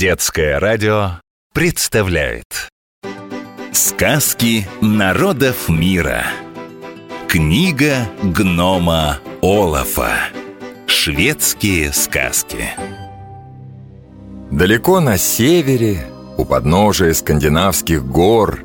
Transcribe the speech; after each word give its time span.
Детское 0.00 0.58
радио 0.58 1.20
представляет. 1.52 2.70
Сказки 3.70 4.66
народов 4.80 5.68
мира. 5.68 6.24
Книга 7.28 8.08
гнома 8.22 9.18
Олафа. 9.42 10.12
Шведские 10.86 11.92
сказки. 11.92 12.70
Далеко 14.50 15.00
на 15.00 15.18
севере, 15.18 16.06
у 16.38 16.46
подножия 16.46 17.12
скандинавских 17.12 18.02
гор, 18.02 18.60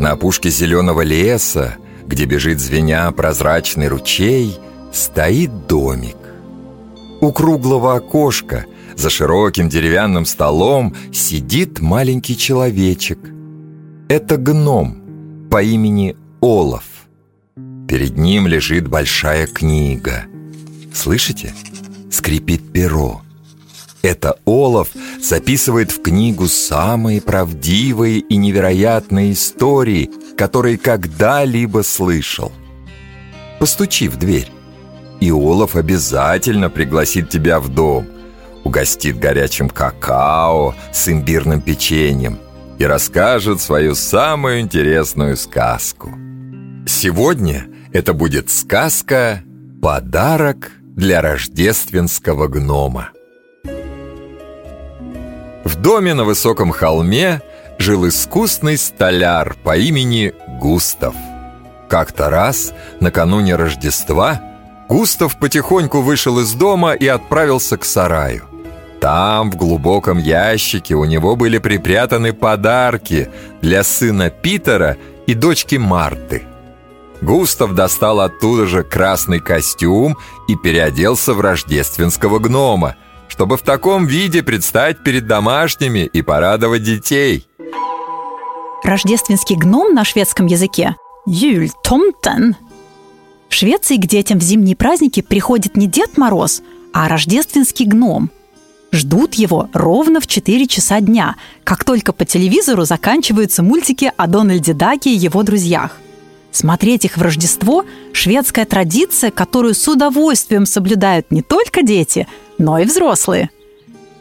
на 0.00 0.10
опушке 0.10 0.50
зеленого 0.50 1.02
леса, 1.02 1.76
где 2.08 2.24
бежит 2.24 2.58
звеня 2.58 3.08
прозрачный 3.12 3.86
ручей, 3.86 4.58
стоит 4.92 5.68
домик. 5.68 6.16
У 7.20 7.30
круглого 7.30 7.94
окошка 7.94 8.66
за 8.96 9.10
широким 9.10 9.68
деревянным 9.68 10.24
столом 10.24 10.94
сидит 11.12 11.80
маленький 11.80 12.36
человечек. 12.36 13.18
Это 14.08 14.36
гном 14.36 15.48
по 15.50 15.62
имени 15.62 16.16
Олаф. 16.40 16.84
Перед 17.88 18.16
ним 18.16 18.46
лежит 18.46 18.88
большая 18.88 19.46
книга. 19.46 20.24
Слышите? 20.94 21.54
Скрипит 22.10 22.72
перо. 22.72 23.22
Это 24.02 24.36
Олаф 24.44 24.88
записывает 25.20 25.92
в 25.92 26.02
книгу 26.02 26.48
самые 26.48 27.20
правдивые 27.20 28.18
и 28.18 28.36
невероятные 28.36 29.32
истории, 29.32 30.10
которые 30.36 30.76
когда-либо 30.76 31.82
слышал. 31.82 32.50
Постучи 33.60 34.08
в 34.08 34.16
дверь, 34.16 34.50
и 35.20 35.30
Олаф 35.30 35.76
обязательно 35.76 36.68
пригласит 36.68 37.28
тебя 37.28 37.60
в 37.60 37.68
дом, 37.68 38.06
угостит 38.64 39.18
горячим 39.18 39.68
какао 39.68 40.74
с 40.92 41.08
имбирным 41.08 41.60
печеньем 41.60 42.38
и 42.78 42.84
расскажет 42.84 43.60
свою 43.60 43.94
самую 43.94 44.60
интересную 44.60 45.36
сказку. 45.36 46.10
Сегодня 46.86 47.66
это 47.92 48.12
будет 48.12 48.50
сказка 48.50 49.42
«Подарок 49.80 50.72
для 50.80 51.20
рождественского 51.20 52.48
гнома». 52.48 53.10
В 55.64 55.76
доме 55.76 56.14
на 56.14 56.24
высоком 56.24 56.70
холме 56.70 57.40
жил 57.78 58.08
искусный 58.08 58.76
столяр 58.76 59.56
по 59.62 59.76
имени 59.76 60.34
Густав. 60.60 61.14
Как-то 61.88 62.30
раз, 62.30 62.72
накануне 63.00 63.56
Рождества, 63.56 64.40
Густав 64.88 65.38
потихоньку 65.38 66.00
вышел 66.00 66.40
из 66.40 66.52
дома 66.54 66.92
и 66.92 67.06
отправился 67.06 67.76
к 67.76 67.84
сараю. 67.84 68.51
Там, 69.02 69.50
в 69.50 69.56
глубоком 69.56 70.18
ящике, 70.18 70.94
у 70.94 71.04
него 71.04 71.34
были 71.34 71.58
припрятаны 71.58 72.32
подарки 72.32 73.28
для 73.60 73.82
сына 73.82 74.30
Питера 74.30 74.96
и 75.26 75.34
дочки 75.34 75.74
Марты. 75.74 76.44
Густав 77.20 77.74
достал 77.74 78.20
оттуда 78.20 78.66
же 78.66 78.84
красный 78.84 79.40
костюм 79.40 80.16
и 80.46 80.54
переоделся 80.54 81.34
в 81.34 81.40
рождественского 81.40 82.38
гнома, 82.38 82.94
чтобы 83.26 83.56
в 83.56 83.62
таком 83.62 84.06
виде 84.06 84.44
предстать 84.44 85.02
перед 85.02 85.26
домашними 85.26 86.08
и 86.12 86.22
порадовать 86.22 86.84
детей. 86.84 87.48
Рождественский 88.84 89.56
гном 89.56 89.94
на 89.94 90.04
шведском 90.04 90.46
языке– 90.46 90.94
Юльтомтен. 91.26 92.54
В 93.48 93.54
Швеции 93.54 93.96
к 93.96 94.06
детям 94.06 94.38
в 94.38 94.42
зимние 94.42 94.76
праздники 94.76 95.22
приходит 95.22 95.76
не 95.76 95.88
Дед 95.88 96.16
Мороз, 96.18 96.62
а 96.92 97.08
рождественский 97.08 97.86
гном. 97.86 98.30
Ждут 98.92 99.34
его 99.34 99.70
ровно 99.72 100.20
в 100.20 100.26
4 100.26 100.66
часа 100.66 101.00
дня, 101.00 101.36
как 101.64 101.82
только 101.82 102.12
по 102.12 102.26
телевизору 102.26 102.84
заканчиваются 102.84 103.62
мультики 103.62 104.12
о 104.18 104.26
Дональде 104.26 104.74
Даке 104.74 105.10
и 105.10 105.16
его 105.16 105.42
друзьях. 105.42 105.98
Смотреть 106.50 107.06
их 107.06 107.16
в 107.16 107.22
Рождество– 107.22 107.86
шведская 108.12 108.66
традиция, 108.66 109.30
которую 109.30 109.74
с 109.74 109.88
удовольствием 109.88 110.66
соблюдают 110.66 111.30
не 111.30 111.40
только 111.40 111.82
дети, 111.82 112.28
но 112.58 112.78
и 112.78 112.84
взрослые. 112.84 113.48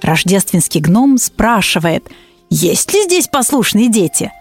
Рождественский 0.01 0.79
гном 0.79 1.17
спрашивает, 1.17 2.09
есть 2.49 2.93
ли 2.93 3.03
здесь 3.03 3.27
послушные 3.27 3.89
дети? 3.89 4.31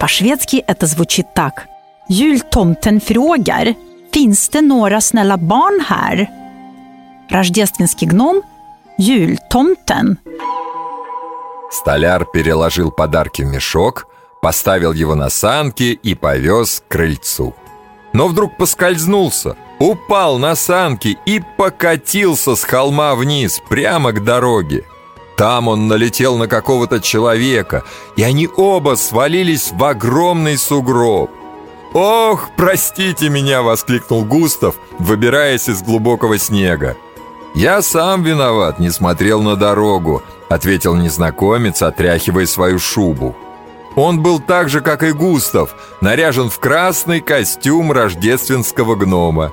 По-шведски 0.00 0.56
это 0.56 0.86
звучит 0.86 1.32
так. 1.34 1.68
Jultomten 2.08 3.00
frågar, 3.00 3.76
finns 4.10 4.48
det 4.48 4.62
några 4.62 5.00
snälla 5.00 5.36
barn 5.36 5.80
här? 5.88 6.28
Рождественский 7.30 8.08
гном– 8.08 8.42
Jultomten. 8.98 10.18
Столяр 11.70 12.24
переложил 12.24 12.90
подарки 12.90 13.42
в 13.42 13.46
мешок, 13.46 14.08
поставил 14.42 14.92
его 14.92 15.14
на 15.14 15.30
санки 15.30 15.98
и 16.02 16.16
повез 16.16 16.80
к 16.80 16.90
крыльцу. 16.90 17.54
Но 18.12 18.26
вдруг 18.26 18.56
поскользнулся, 18.56 19.56
упал 19.78 20.38
на 20.38 20.56
санки 20.56 21.16
и 21.26 21.40
покатился 21.56 22.56
с 22.56 22.64
холма 22.64 23.14
вниз, 23.14 23.62
прямо 23.68 24.10
к 24.10 24.24
дороге. 24.24 24.84
Там 25.36 25.68
он 25.68 25.86
налетел 25.86 26.36
на 26.36 26.48
какого-то 26.48 27.00
человека, 27.00 27.84
и 28.16 28.24
они 28.24 28.48
оба 28.56 28.96
свалились 28.96 29.70
в 29.70 29.84
огромный 29.84 30.58
сугроб. 30.58 31.30
«Ох, 31.94 32.48
простите 32.56 33.28
меня!»— 33.28 33.62
воскликнул 33.62 34.24
Густав, 34.24 34.74
выбираясь 34.98 35.68
из 35.68 35.82
глубокого 35.82 36.36
снега. 36.38 36.96
«Я 37.54 37.82
сам 37.82 38.22
виноват, 38.22 38.78
не 38.78 38.90
смотрел 38.90 39.42
на 39.42 39.56
дорогу»,— 39.56 40.22
ответил 40.48 40.94
незнакомец, 40.94 41.82
отряхивая 41.82 42.46
свою 42.46 42.78
шубу. 42.78 43.36
Он 43.96 44.22
был 44.22 44.38
так 44.38 44.68
же, 44.68 44.80
как 44.80 45.02
и 45.02 45.12
Густав, 45.12 45.74
наряжен 46.00 46.50
в 46.50 46.58
красный 46.58 47.20
костюм 47.20 47.90
рождественского 47.90 48.94
гнома. 48.94 49.52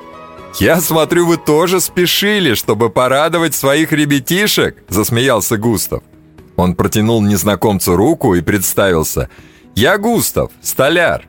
«Я 0.59 0.81
смотрю, 0.81 1.25
вы 1.25 1.37
тоже 1.37 1.81
спешили, 1.81 2.53
чтобы 2.53 2.89
порадовать 2.89 3.55
своих 3.55 3.91
ребятишек»,— 3.91 4.77
засмеялся 4.89 5.57
Густав. 5.57 6.03
Он 6.55 6.75
протянул 6.75 7.21
незнакомцу 7.21 7.95
руку 7.95 8.35
и 8.35 8.41
представился. 8.41 9.29
«Я 9.75 9.97
Густав, 9.97 10.51
столяр». 10.61 11.27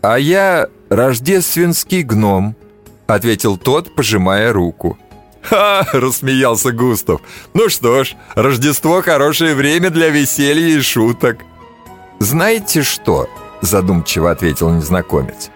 «А 0.00 0.16
я 0.18 0.68
рождественский 0.90 2.02
гном»,— 2.02 2.54
ответил 3.08 3.56
тот, 3.56 3.94
пожимая 3.96 4.52
руку. 4.52 4.96
«Ха!»— 5.48 5.86
рассмеялся 5.92 6.72
Густав. 6.72 7.20
«Ну 7.54 7.68
что 7.68 8.04
ж, 8.04 8.16
Рождество— 8.34 9.02
хорошее 9.02 9.54
время 9.54 9.90
для 9.90 10.10
веселья 10.10 10.78
и 10.78 10.80
шуток». 10.80 11.38
«Знаете 12.18 12.82
что?»– 12.82 13.28
задумчиво 13.60 14.30
ответил 14.30 14.70
незнакомец. 14.70 15.50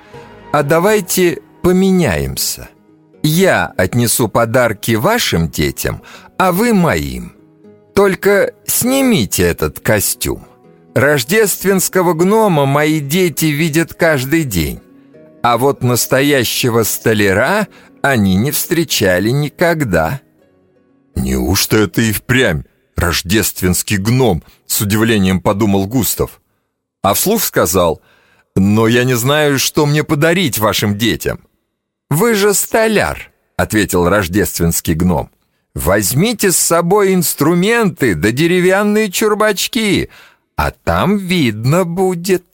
«А 0.52 0.62
давайте 0.62 1.42
поменяемся. 1.62 2.68
Я 3.22 3.72
отнесу 3.76 4.28
подарки 4.28 4.92
вашим 4.92 5.48
детям, 5.48 6.02
а 6.38 6.52
вы 6.52 6.72
моим. 6.72 7.34
Только 7.94 8.52
снимите 8.66 9.42
этот 9.44 9.80
костюм. 9.80 10.46
Рождественского 10.94 12.14
гнома 12.14 12.66
мои 12.66 13.00
дети 13.00 13.46
видят 13.46 13.94
каждый 13.94 14.44
день, 14.44 14.80
а 15.42 15.56
вот 15.56 15.82
настоящего 15.82 16.82
столяра 16.82 17.66
они 18.02 18.36
не 18.36 18.50
встречали 18.50 19.30
никогда». 19.30 20.20
«Неужто 21.14 21.76
это 21.78 22.02
и 22.02 22.12
впрямь 22.12 22.64
рождественский 22.96 23.96
гном?»– 23.96 24.42
с 24.66 24.80
удивлением 24.80 25.40
подумал 25.40 25.86
Густав 25.86 26.42
а 27.02 27.14
вслух 27.14 27.42
сказал 27.42 28.00
«Но 28.54 28.86
я 28.86 29.04
не 29.04 29.14
знаю, 29.14 29.58
что 29.58 29.86
мне 29.86 30.04
подарить 30.04 30.58
вашим 30.58 30.96
детям». 30.96 31.40
«Вы 32.10 32.34
же 32.34 32.54
столяр»,— 32.54 33.30
ответил 33.56 34.08
рождественский 34.08 34.94
гном. 34.94 35.30
«Возьмите 35.74 36.52
с 36.52 36.56
собой 36.56 37.14
инструменты 37.14 38.14
да 38.14 38.30
деревянные 38.30 39.10
чурбачки, 39.10 40.10
а 40.56 40.70
там 40.70 41.16
видно 41.16 41.84
будет». 41.84 42.51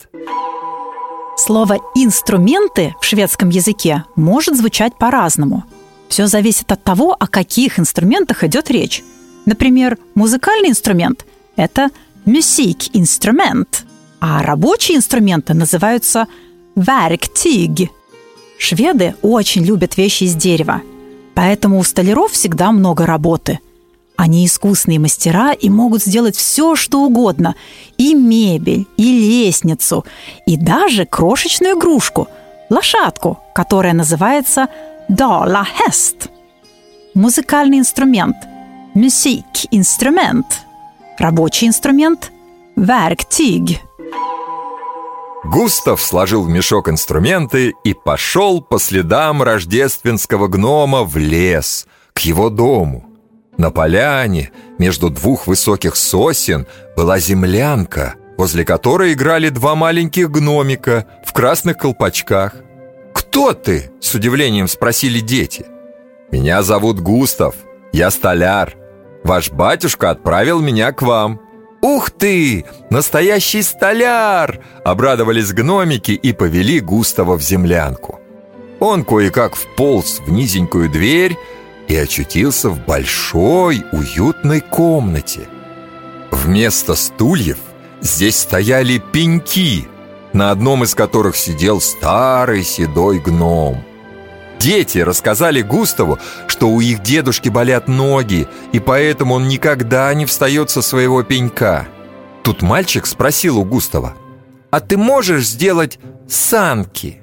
Слово 1.38 1.78
«инструменты» 1.94 2.96
в 3.00 3.04
шведском 3.04 3.48
языке 3.50 4.02
может 4.16 4.56
звучать 4.56 4.96
по-разному. 4.96 5.62
Все 6.08 6.26
зависит 6.26 6.72
от 6.72 6.82
того, 6.82 7.16
о 7.16 7.28
каких 7.28 7.78
инструментах 7.78 8.42
идет 8.42 8.72
речь. 8.72 9.04
Например, 9.46 9.96
музыкальный 10.16 10.70
инструмент– 10.70 11.24
это 11.56 11.90
«мюсик-инструмент», 12.26 13.86
а 14.18 14.42
рабочие 14.42 14.96
инструменты 14.96 15.54
называются 15.54 16.26
«verktyg». 16.74 17.88
Шведы 18.58 19.14
очень 19.22 19.64
любят 19.64 19.96
вещи 19.96 20.24
из 20.24 20.34
дерева, 20.34 20.82
поэтому 21.34 21.78
у 21.78 21.84
столяров 21.84 22.32
всегда 22.32 22.72
много 22.72 23.06
работы. 23.06 23.60
Они 24.18 24.44
искусные 24.44 24.98
мастера 24.98 25.52
и 25.52 25.70
могут 25.70 26.02
сделать 26.02 26.34
все, 26.34 26.74
что 26.74 27.02
угодно– 27.04 27.54
и 27.98 28.14
мебель, 28.14 28.88
и 28.96 29.12
лестницу, 29.12 30.04
и 30.44 30.56
даже 30.56 31.06
крошечную 31.06 31.78
игрушку– 31.78 32.26
лошадку, 32.70 33.38
которая 33.54 33.92
называется 33.92 34.66
«dala 35.08 35.64
häst». 35.64 36.30
Музыкальный 37.14 37.78
инструмент– 37.78 38.36
«musikinstrument»– 38.96 40.46
Рабочий 41.18 41.68
инструмент– 41.68 42.32
verktyg. 42.76 43.76
Густав 45.44 46.02
сложил 46.02 46.42
в 46.42 46.48
мешок 46.48 46.88
инструменты 46.88 47.72
и 47.84 47.94
пошел 47.94 48.62
по 48.62 48.80
следам 48.80 49.44
рождественского 49.44 50.48
гнома 50.48 51.04
в 51.04 51.16
лес, 51.16 51.86
к 52.12 52.18
его 52.20 52.50
дому. 52.50 53.07
На 53.58 53.72
поляне, 53.72 54.52
между 54.78 55.10
двух 55.10 55.48
высоких 55.48 55.96
сосен, 55.96 56.66
была 56.96 57.18
землянка, 57.18 58.14
возле 58.36 58.64
которой 58.64 59.12
играли 59.12 59.48
два 59.48 59.74
маленьких 59.74 60.30
гномика 60.30 61.06
в 61.26 61.32
красных 61.32 61.76
колпачках. 61.76 62.54
«Кто 63.12 63.52
ты?»– 63.52 63.90
с 64.00 64.14
удивлением 64.14 64.68
спросили 64.68 65.18
дети. 65.18 65.66
«Меня 66.30 66.62
зовут 66.62 67.00
Густав, 67.00 67.56
я 67.92 68.12
столяр. 68.12 68.76
Ваш 69.24 69.50
батюшка 69.50 70.10
отправил 70.10 70.60
меня 70.60 70.92
к 70.92 71.02
вам». 71.02 71.40
«Ух 71.80 72.10
ты! 72.10 72.64
Настоящий 72.90 73.62
столяр!» 73.62 74.60
Обрадовались 74.84 75.52
гномики 75.52 76.10
и 76.10 76.32
повели 76.32 76.80
Густава 76.80 77.36
в 77.36 77.42
землянку. 77.42 78.20
Он 78.80 79.04
кое-как 79.04 79.54
вполз 79.54 80.20
в 80.26 80.30
низенькую 80.30 80.90
дверь 80.90 81.36
и 81.88 81.96
очутился 81.96 82.70
в 82.70 82.84
большой 82.84 83.84
уютной 83.92 84.60
комнате. 84.60 85.48
Вместо 86.30 86.94
стульев 86.94 87.58
здесь 88.00 88.38
стояли 88.38 88.98
пеньки, 88.98 89.88
на 90.32 90.50
одном 90.50 90.84
из 90.84 90.94
которых 90.94 91.36
сидел 91.36 91.80
старый 91.80 92.62
седой 92.62 93.18
гном. 93.18 93.82
Дети 94.58 94.98
рассказали 94.98 95.62
Густаву, 95.62 96.18
что 96.48 96.68
у 96.68 96.80
их 96.80 97.02
дедушки 97.02 97.48
болят 97.48 97.88
ноги, 97.88 98.48
и 98.72 98.80
поэтому 98.80 99.36
он 99.36 99.48
никогда 99.48 100.12
не 100.14 100.26
встает 100.26 100.68
со 100.68 100.82
своего 100.82 101.22
пенька. 101.22 101.86
Тут 102.42 102.62
мальчик 102.62 103.06
спросил 103.06 103.58
у 103.58 103.64
Густава, 103.64 104.14
«А 104.70 104.80
ты 104.80 104.96
можешь 104.96 105.48
сделать 105.48 105.98
санки?» 106.28 107.22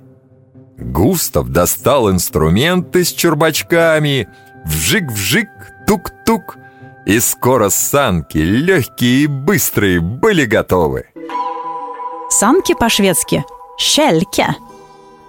Густав 0.78 1.50
достал 1.50 2.10
инструменты 2.12 3.04
с 3.04 3.14
чурбачками, 3.14 4.28
вжик-вжик, 4.66 5.50
тук-тук, 5.88 6.58
и 7.06 7.20
скоро 7.20 7.70
санки, 7.70 8.38
легкие 8.38 9.24
и 9.24 9.28
быстрые, 9.28 10.00
были 10.02 10.46
готовы. 10.46 11.06
Санки 12.30 12.74
по-шведски 12.74 13.46
«щельке» 13.78 14.56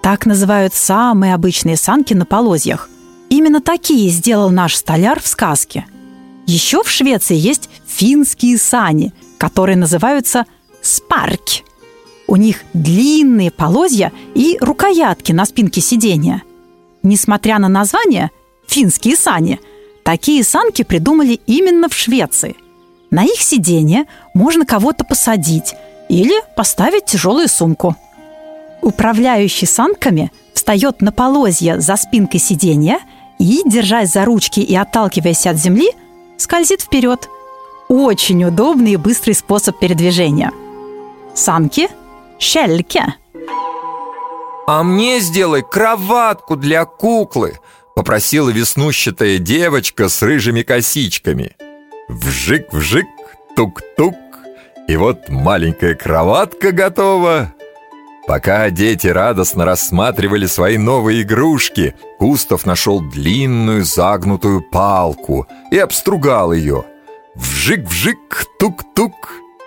Так 0.06 0.24
называют 0.24 0.72
самые 0.72 1.34
обычные 1.34 1.76
санки 1.76 2.14
на 2.14 2.26
полозьях. 2.26 2.88
Именно 3.28 3.60
такие 3.60 4.08
сделал 4.10 4.50
наш 4.50 4.76
столяр 4.76 5.20
в 5.20 5.26
сказке. 5.26 5.84
Еще 6.46 6.84
в 6.84 6.88
Швеции 6.88 7.34
есть 7.34 7.68
финские 7.88 8.56
сани, 8.56 9.12
которые 9.36 9.76
называются 9.76 10.46
спарки. 10.80 11.64
У 12.28 12.36
них 12.36 12.60
длинные 12.72 13.50
полозья 13.50 14.12
и 14.36 14.58
рукоятки 14.60 15.32
на 15.32 15.44
спинке 15.44 15.80
сидения. 15.80 16.44
Несмотря 17.02 17.58
на 17.58 17.66
название 17.66 18.30
«финские 18.68 19.16
сани», 19.16 19.60
такие 20.04 20.44
санки 20.44 20.82
придумали 20.82 21.40
именно 21.46 21.88
в 21.88 21.94
Швеции. 21.94 22.56
На 23.10 23.24
их 23.24 23.40
сиденье 23.40 24.04
можно 24.34 24.66
кого-то 24.66 25.04
посадить 25.04 25.74
или 26.08 26.34
поставить 26.56 27.06
тяжелую 27.06 27.48
сумку– 27.48 27.96
Управляющий 28.86 29.66
санками 29.66 30.30
встает 30.54 31.02
на 31.02 31.10
полозья 31.10 31.80
за 31.80 31.96
спинкой 31.96 32.38
сиденья 32.38 33.00
и, 33.38 33.62
держась 33.64 34.12
за 34.12 34.24
ручки 34.24 34.60
и 34.60 34.76
отталкиваясь 34.76 35.46
от 35.46 35.56
земли, 35.56 35.90
скользит 36.36 36.82
вперед. 36.82 37.28
Очень 37.88 38.44
удобный 38.44 38.92
и 38.92 38.96
быстрый 38.96 39.32
способ 39.32 39.78
передвижения. 39.80 40.52
Санки– 41.34 41.88
щельке. 42.38 43.14
«А 44.68 44.84
мне 44.84 45.18
сделай 45.18 45.62
кроватку 45.62 46.54
для 46.54 46.84
куклы»,— 46.84 47.58
попросила 47.96 48.50
веснущатая 48.50 49.38
девочка 49.38 50.10
с 50.10 50.22
рыжими 50.22 50.62
косичками. 50.62 51.56
Вжик-вжик, 52.08 53.06
тук-тук, 53.56 54.14
и 54.86 54.96
вот 54.96 55.30
маленькая 55.30 55.94
кроватка 55.94 56.72
готова. 56.72 57.54
Пока 58.28 58.68
дети 58.70 59.06
радостно 59.06 59.64
рассматривали 59.64 60.46
свои 60.46 60.76
новые 60.76 61.22
игрушки, 61.22 61.94
Густав 62.20 62.66
нашел 62.66 63.00
длинную 63.00 63.82
загнутую 63.84 64.60
палку 64.60 65.46
и 65.70 65.78
обстругал 65.78 66.52
ее. 66.52 66.84
Вжик-вжик, 67.34 68.44
тук-тук. 68.58 69.14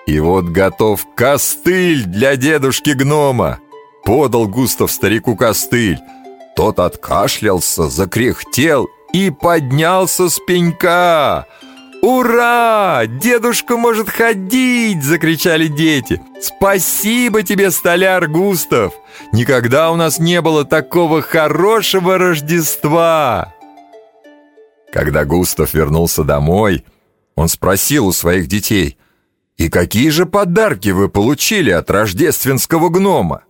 И 0.05 0.19
вот 0.19 0.45
готов 0.45 1.05
костыль 1.15 2.03
для 2.03 2.35
дедушки-гнома. 2.35 3.59
Подал 4.05 4.47
Густав 4.47 4.91
старику 4.91 5.35
костыль. 5.35 5.99
Тот 6.59 6.77
откашлялся, 6.79 7.87
закряхтел 7.87 8.89
и 9.13 9.29
поднялся 9.29 10.27
с 10.27 10.39
пенька. 10.39 11.47
«Ура! 12.01 13.03
Дедушка 13.07 13.77
может 13.77 14.09
ходить!»– 14.09 15.01
закричали 15.05 15.67
дети. 15.67 16.21
«Спасибо 16.41 17.43
тебе, 17.43 17.71
столяр 17.71 18.27
Густав! 18.27 18.91
Никогда 19.31 19.89
у 19.89 19.95
нас 19.95 20.19
не 20.19 20.41
было 20.41 20.65
такого 20.65 21.21
хорошего 21.21 22.17
Рождества!» 22.17 23.53
Когда 24.91 25.23
Густав 25.23 25.73
вернулся 25.73 26.25
домой, 26.25 26.83
он 27.35 27.47
спросил 27.47 28.07
у 28.07 28.11
своих 28.11 28.47
детей, 28.47 28.97
«И 29.55 29.69
какие 29.69 30.09
же 30.09 30.25
подарки 30.25 30.89
вы 30.89 31.07
получили 31.07 31.71
от 31.71 31.89
рождественского 31.89 32.89
гнома?» 32.89 33.43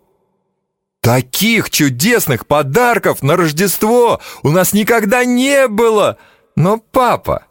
«Таких 1.09 1.71
чудесных 1.71 2.45
подарков 2.45 3.23
на 3.23 3.35
Рождество 3.35 4.21
у 4.43 4.51
нас 4.51 4.73
никогда 4.73 5.25
не 5.25 5.67
было! 5.67 6.19
Но, 6.55 6.77
папа, 6.77 7.47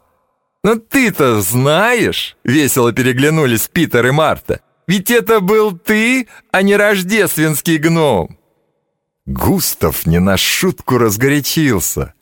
«Ну 0.63 0.77
ты-то 0.77 1.41
знаешь!»— 1.41 2.37
весело 2.45 2.93
переглянулись 2.93 3.67
Питер 3.67 4.07
и 4.07 4.11
Марта. 4.11 4.61
«Ведь 4.87 5.11
это 5.11 5.41
был 5.41 5.77
ты, 5.77 6.29
а 6.51 6.61
не 6.61 6.77
рождественский 6.77 7.75
гном!» 7.79 8.37
Густав 9.25 10.05
не 10.05 10.19
на 10.19 10.37
шутку 10.37 10.97
разгорячился. 10.97 12.13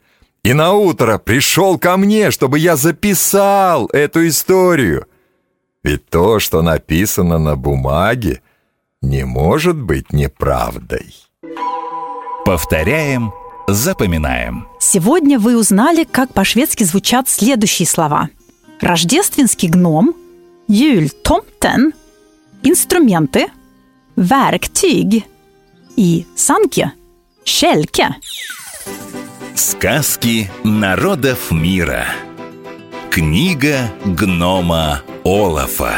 И 0.41 0.53
на 0.53 0.73
утро 0.73 1.19
пришел 1.19 1.77
ко 1.77 1.97
мне, 1.97 2.31
чтобы 2.31 2.57
я 2.57 2.75
записал 2.75 3.85
эту 3.93 4.27
историю. 4.27 5.05
Ведь 5.83 6.09
то, 6.09 6.39
что 6.39 6.63
написано 6.63 7.37
на 7.37 7.55
бумаге, 7.55 8.41
не 9.03 9.23
может 9.23 9.79
быть 9.79 10.11
неправдой. 10.11 11.26
Повторяем, 12.47 13.33
запоминаем. 13.67 14.69
Сегодня 14.79 15.37
вы 15.37 15.57
узнали, 15.57 16.05
как 16.05 16.33
по-шведски 16.33 16.85
звучат 16.85 17.27
следующие 17.27 17.85
слова. 17.85 18.29
Рождественский 18.79 19.67
гном, 19.67 20.15
jultomten, 20.69 21.91
инструменты, 22.63 23.47
verktyg 24.15 25.25
и 25.97 26.25
санки, 26.37 26.93
щельке. 27.43 28.15
Сказки 29.53 30.49
народов 30.63 31.51
мира. 31.51 32.05
Книга 33.11 33.91
гнома 34.05 35.01
Олафа. 35.25 35.95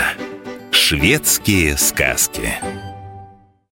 Шведские 0.72 1.78
сказки. 1.78 2.54